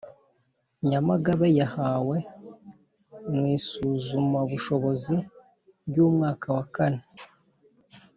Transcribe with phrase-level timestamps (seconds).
[0.89, 2.17] Nyamagabe yahawe
[3.33, 5.15] mu isuzumabushobozi
[5.87, 7.03] ry umwaka wa kane